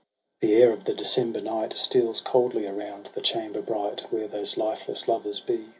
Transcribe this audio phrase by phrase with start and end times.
[0.39, 4.07] The air of the December night Steals coldly around the chamber bright.
[4.11, 5.67] Where those lifeless lovers be.